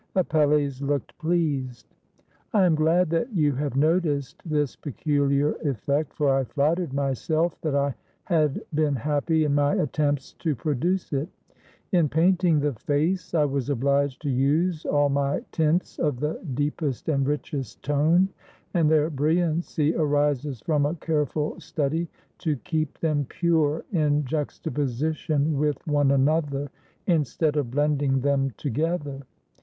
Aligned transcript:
Apelles 0.15 0.81
looked 0.81 1.15
pleased. 1.19 1.93
"I 2.53 2.65
am 2.65 2.73
glad 2.73 3.11
that 3.11 3.31
you 3.35 3.53
have 3.53 3.75
noticed 3.75 4.41
this 4.43 4.75
peculiar 4.75 5.51
effect, 5.63 6.15
for 6.15 6.35
I 6.35 6.43
flattered 6.43 6.91
myself 6.91 7.55
that 7.61 7.75
I 7.75 7.93
had 8.23 8.63
been 8.73 8.95
happy 8.95 9.43
in 9.43 9.53
my 9.53 9.75
attempts 9.75 10.33
to 10.39 10.55
produce 10.55 11.13
it. 11.13 11.29
In 11.91 12.09
paint 12.09 12.43
ing 12.43 12.59
the 12.61 12.73
face, 12.73 13.35
I 13.35 13.45
was 13.45 13.69
obliged 13.69 14.23
to 14.23 14.31
use 14.31 14.87
all 14.87 15.09
my 15.09 15.43
tints 15.51 15.99
of 15.99 16.19
the 16.19 16.41
deep 16.55 16.81
est 16.81 17.07
and 17.13 17.27
richest 17.27 17.83
tone, 17.83 18.29
and 18.73 18.89
their 18.89 19.11
brilliancy 19.11 19.93
arises 19.95 20.61
from 20.61 20.87
a 20.87 20.95
careful 20.95 21.59
study 21.59 22.07
to 22.39 22.55
keep 22.55 22.97
them 23.01 23.27
pure 23.29 23.85
in 23.91 24.25
juxtaposition 24.25 25.59
with 25.59 25.77
one 25.85 26.09
another, 26.09 26.71
instead 27.05 27.55
of 27.55 27.69
blending 27.69 28.21
them 28.21 28.49
together. 28.57 29.19